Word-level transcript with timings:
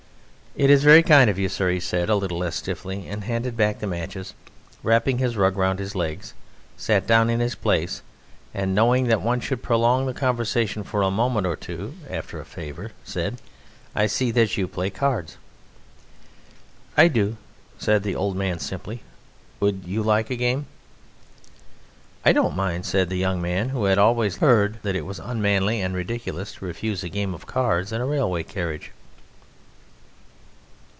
"It 0.53 0.69
is 0.69 0.83
very 0.83 1.01
kind 1.01 1.29
of 1.29 1.39
you, 1.39 1.47
sir," 1.47 1.69
he 1.71 1.79
said 1.79 2.09
a 2.09 2.15
little 2.17 2.39
less 2.39 2.57
stiffly. 2.57 2.99
He 3.03 3.07
handed 3.09 3.55
back 3.55 3.79
the 3.79 3.87
matches, 3.87 4.33
wrapped 4.83 5.07
his 5.07 5.37
rug 5.37 5.55
round 5.55 5.79
his 5.79 5.95
legs, 5.95 6.33
sat 6.75 7.07
down 7.07 7.29
in 7.29 7.39
his 7.39 7.55
place, 7.55 8.01
and 8.53 8.75
knowing 8.75 9.07
that 9.07 9.21
one 9.21 9.39
should 9.39 9.63
prolong 9.63 10.05
the 10.05 10.13
conversation 10.13 10.83
for 10.83 11.03
a 11.03 11.09
moment 11.09 11.47
or 11.47 11.55
two 11.55 11.93
after 12.09 12.37
a 12.37 12.43
favour, 12.43 12.91
said: 13.05 13.39
"I 13.95 14.07
see 14.07 14.29
that 14.31 14.57
you 14.57 14.67
play 14.67 14.89
cards." 14.89 15.37
"I 16.97 17.07
do," 17.07 17.37
said 17.79 18.03
the 18.03 18.15
old 18.17 18.35
man 18.35 18.59
simply; 18.59 19.03
"would 19.61 19.83
you 19.85 20.03
like 20.03 20.29
a 20.29 20.35
game?" 20.35 20.65
"I 22.25 22.33
don't 22.33 22.57
mind," 22.57 22.85
said 22.85 23.07
the 23.07 23.15
young 23.15 23.41
man, 23.41 23.69
who 23.69 23.85
had 23.85 23.97
always 23.97 24.35
heard 24.37 24.79
that 24.83 24.97
it 24.97 25.05
was 25.05 25.17
unmanly 25.17 25.79
and 25.79 25.95
ridiculous 25.95 26.51
to 26.55 26.65
refuse 26.65 27.05
a 27.05 27.09
game 27.09 27.33
of 27.33 27.47
cards 27.47 27.93
in 27.93 28.01
a 28.01 28.05
railway 28.05 28.43
carriage. 28.43 28.91